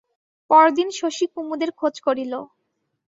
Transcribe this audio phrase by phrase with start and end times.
[0.49, 2.33] পরদিন শশী কুমুদের খোঁজ করিল।